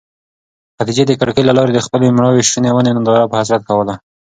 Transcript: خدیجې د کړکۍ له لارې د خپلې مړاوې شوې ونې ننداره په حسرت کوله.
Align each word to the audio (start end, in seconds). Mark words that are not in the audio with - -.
خدیجې 0.77 1.03
د 1.07 1.11
کړکۍ 1.19 1.43
له 1.45 1.53
لارې 1.57 1.71
د 1.73 1.79
خپلې 1.85 2.07
مړاوې 2.17 2.43
شوې 2.51 2.71
ونې 2.73 2.91
ننداره 2.95 3.29
په 3.31 3.35
حسرت 3.41 3.61
کوله. 3.69 3.93